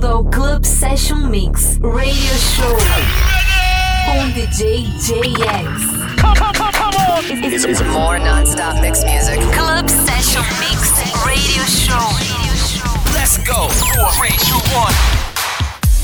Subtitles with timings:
[0.00, 2.76] bem-vindo ao Club Session Mix Radio Show
[4.06, 6.20] com DJ JX.
[6.20, 7.52] Come, come, come, come on!
[7.52, 9.38] It's, it's more non-stop mix music.
[9.52, 10.90] Club Session Mix
[11.24, 12.08] Radio Show.
[13.14, 13.68] Let's go!
[13.68, 15.29] Four, three, two, one.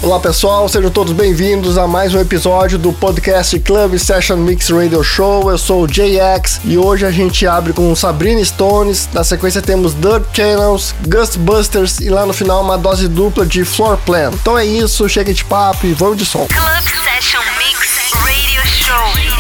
[0.03, 5.03] Olá pessoal, sejam todos bem-vindos a mais um episódio do podcast Club Session Mix Radio
[5.03, 5.51] Show.
[5.51, 9.09] Eu sou o JX e hoje a gente abre com Sabrina Stones.
[9.15, 13.97] Na sequência temos Dirt Channels, Ghostbusters e lá no final uma dose dupla de Floor
[14.05, 14.31] Plan.
[14.35, 16.47] Então é isso, chega de papo e vamos de som.
[16.47, 19.37] Club Session Mix Radio Show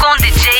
[0.00, 0.53] com DJ